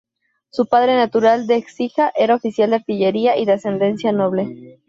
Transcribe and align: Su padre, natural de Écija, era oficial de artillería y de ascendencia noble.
Su 0.49 0.65
padre, 0.65 0.95
natural 0.95 1.45
de 1.45 1.57
Écija, 1.57 2.11
era 2.15 2.33
oficial 2.33 2.71
de 2.71 2.77
artillería 2.77 3.37
y 3.37 3.45
de 3.45 3.51
ascendencia 3.53 4.11
noble. 4.11 4.79